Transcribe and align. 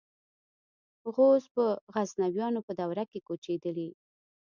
غوز 1.13 1.43
په 1.55 1.65
غزنویانو 1.93 2.59
په 2.67 2.71
دوره 2.79 3.03
کې 3.11 3.19
کوچېدلي. 3.27 3.89